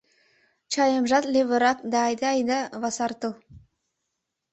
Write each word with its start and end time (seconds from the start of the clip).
—Чаемжат 0.71 1.25
левырак, 1.33 1.77
да 1.91 1.99
айда 2.07 2.31
ида 2.39 2.59
васартыл. 2.81 3.33